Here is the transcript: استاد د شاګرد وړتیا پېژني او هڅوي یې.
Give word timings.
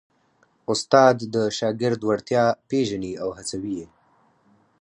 استاد 0.71 1.17
د 1.33 1.35
شاګرد 1.57 2.01
وړتیا 2.07 2.45
پېژني 2.69 3.13
او 3.23 3.29
هڅوي 3.37 3.73
یې. 3.79 3.87